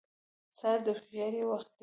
[0.57, 1.77] سهار د هوښیارۍ وخت دی.